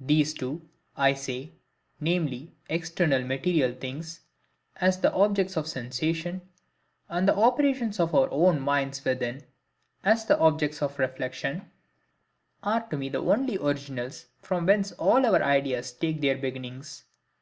These 0.00 0.32
two, 0.32 0.66
I 0.96 1.12
say, 1.12 1.52
viz. 2.00 2.48
external 2.70 3.22
material 3.22 3.74
things, 3.74 4.20
as 4.76 4.98
the 5.00 5.12
objects 5.12 5.58
of 5.58 5.68
SENSATION, 5.68 6.40
and 7.10 7.28
the 7.28 7.36
operations 7.36 8.00
of 8.00 8.14
our 8.14 8.30
own 8.30 8.60
minds 8.62 9.04
within, 9.04 9.42
as 10.04 10.24
the 10.24 10.38
objects 10.38 10.80
of 10.80 10.98
REFLECTION, 10.98 11.70
are 12.62 12.88
to 12.88 12.96
me 12.96 13.10
the 13.10 13.18
only 13.22 13.58
originals 13.58 14.24
from 14.40 14.64
whence 14.64 14.92
all 14.92 15.26
our 15.26 15.42
ideas 15.42 15.92
take 15.92 16.22
their 16.22 16.38
beginnings. 16.38 17.04